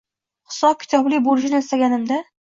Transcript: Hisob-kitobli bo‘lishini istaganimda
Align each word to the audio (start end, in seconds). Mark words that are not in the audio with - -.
Hisob-kitobli 0.53 1.21
bo‘lishini 1.29 1.61
istaganimda 1.67 2.21